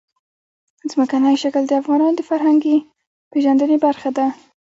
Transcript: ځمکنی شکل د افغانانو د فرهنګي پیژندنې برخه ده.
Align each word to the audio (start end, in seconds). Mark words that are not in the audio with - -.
ځمکنی 0.91 1.35
شکل 1.43 1.63
د 1.67 1.73
افغانانو 1.81 2.17
د 2.17 2.21
فرهنګي 2.29 2.77
پیژندنې 3.31 3.77
برخه 3.85 4.09
ده. 4.17 4.25